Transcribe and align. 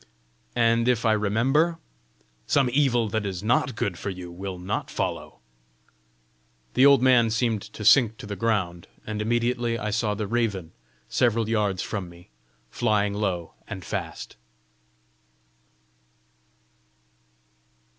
"And 0.55 0.87
if 0.87 1.05
I 1.05 1.11
remember?" 1.11 1.77
"Some 2.47 2.71
evil 2.73 3.07
that 3.09 3.23
is 3.23 3.43
not 3.43 3.75
good 3.75 3.99
for 3.99 4.09
you, 4.09 4.31
will 4.31 4.57
not 4.57 4.89
follow." 4.89 5.37
The 6.73 6.87
old 6.87 7.03
man 7.03 7.29
seemed 7.29 7.61
to 7.61 7.85
sink 7.85 8.17
to 8.17 8.25
the 8.25 8.35
ground, 8.35 8.87
and 9.05 9.21
immediately 9.21 9.77
I 9.77 9.91
saw 9.91 10.15
the 10.15 10.25
raven 10.25 10.71
several 11.07 11.47
yards 11.47 11.83
from 11.83 12.09
me, 12.09 12.29
flying 12.71 13.13
low 13.13 13.53
and 13.67 13.85
fast. 13.85 14.37